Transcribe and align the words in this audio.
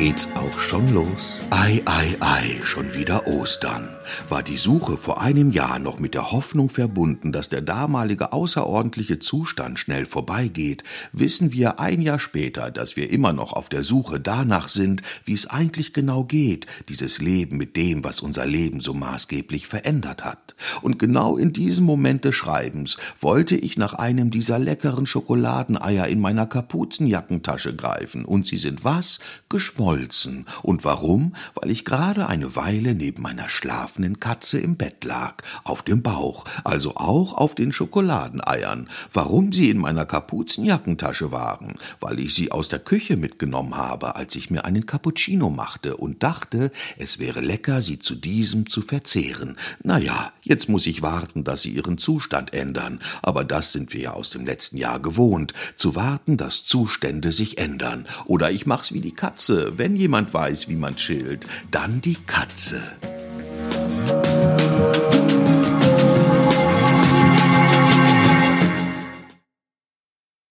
geht's 0.00 0.30
auch 0.34 0.58
schon 0.58 0.94
los. 0.94 1.42
Ei, 1.50 1.82
ei, 1.84 2.16
ei, 2.20 2.58
schon 2.62 2.94
wieder 2.94 3.26
Ostern. 3.26 3.86
War 4.30 4.42
die 4.42 4.56
Suche 4.56 4.96
vor 4.96 5.20
einem 5.20 5.50
Jahr 5.50 5.78
noch 5.78 5.98
mit 5.98 6.14
der 6.14 6.32
Hoffnung 6.32 6.70
verbunden, 6.70 7.32
dass 7.32 7.50
der 7.50 7.60
damalige 7.60 8.32
außerordentliche 8.32 9.18
Zustand 9.18 9.78
schnell 9.78 10.06
vorbeigeht, 10.06 10.84
wissen 11.12 11.52
wir 11.52 11.80
ein 11.80 12.00
Jahr 12.00 12.18
später, 12.18 12.70
dass 12.70 12.96
wir 12.96 13.12
immer 13.12 13.34
noch 13.34 13.52
auf 13.52 13.68
der 13.68 13.84
Suche 13.84 14.20
danach 14.20 14.68
sind, 14.68 15.02
wie 15.26 15.34
es 15.34 15.48
eigentlich 15.50 15.92
genau 15.92 16.24
geht, 16.24 16.64
dieses 16.88 17.20
Leben 17.20 17.58
mit 17.58 17.76
dem, 17.76 18.02
was 18.02 18.20
unser 18.20 18.46
Leben 18.46 18.80
so 18.80 18.94
maßgeblich 18.94 19.66
verändert 19.66 20.24
hat. 20.24 20.54
Und 20.80 20.98
genau 20.98 21.36
in 21.36 21.52
diesem 21.52 21.84
Moment 21.84 22.24
des 22.24 22.36
Schreibens 22.36 22.96
wollte 23.20 23.54
ich 23.54 23.76
nach 23.76 23.92
einem 23.92 24.30
dieser 24.30 24.58
leckeren 24.58 25.04
Schokoladeneier 25.04 26.06
in 26.06 26.20
meiner 26.20 26.46
Kapuzenjackentasche 26.46 27.76
greifen, 27.76 28.24
und 28.24 28.46
sie 28.46 28.56
sind 28.56 28.82
was? 28.82 29.20
Geschmolzen. 29.50 29.89
Und 30.62 30.84
warum? 30.84 31.34
Weil 31.54 31.70
ich 31.70 31.84
gerade 31.84 32.28
eine 32.28 32.54
Weile 32.54 32.94
neben 32.94 33.22
meiner 33.22 33.48
schlafenden 33.48 34.20
Katze 34.20 34.60
im 34.60 34.76
Bett 34.76 35.04
lag, 35.04 35.42
auf 35.64 35.82
dem 35.82 36.02
Bauch, 36.02 36.44
also 36.64 36.96
auch 36.96 37.34
auf 37.34 37.54
den 37.54 37.72
Schokoladeneiern. 37.72 38.88
Warum 39.12 39.52
sie 39.52 39.70
in 39.70 39.78
meiner 39.78 40.06
Kapuzenjackentasche 40.06 41.32
waren? 41.32 41.76
Weil 41.98 42.20
ich 42.20 42.34
sie 42.34 42.52
aus 42.52 42.68
der 42.68 42.78
Küche 42.78 43.16
mitgenommen 43.16 43.76
habe, 43.76 44.16
als 44.16 44.36
ich 44.36 44.50
mir 44.50 44.64
einen 44.64 44.86
Cappuccino 44.86 45.50
machte 45.50 45.96
und 45.96 46.22
dachte, 46.22 46.70
es 46.96 47.18
wäre 47.18 47.40
lecker, 47.40 47.80
sie 47.80 47.98
zu 47.98 48.14
diesem 48.14 48.68
zu 48.68 48.82
verzehren. 48.82 49.56
Na 49.82 49.98
ja, 49.98 50.32
Jetzt 50.50 50.68
muss 50.68 50.88
ich 50.88 51.00
warten, 51.00 51.44
dass 51.44 51.62
sie 51.62 51.70
ihren 51.70 51.96
Zustand 51.96 52.52
ändern, 52.52 52.98
aber 53.22 53.44
das 53.44 53.70
sind 53.70 53.94
wir 53.94 54.00
ja 54.00 54.12
aus 54.14 54.30
dem 54.30 54.44
letzten 54.44 54.78
Jahr 54.78 54.98
gewohnt, 54.98 55.52
zu 55.76 55.94
warten, 55.94 56.36
dass 56.36 56.64
Zustände 56.64 57.30
sich 57.30 57.58
ändern. 57.58 58.04
Oder 58.24 58.50
ich 58.50 58.66
mach's 58.66 58.90
wie 58.92 59.00
die 59.00 59.12
Katze, 59.12 59.69
wenn 59.78 59.96
jemand 59.96 60.32
weiß, 60.32 60.68
wie 60.68 60.76
man 60.76 60.96
chillt, 60.96 61.46
dann 61.70 62.00
die 62.00 62.16
Katze. 62.26 62.80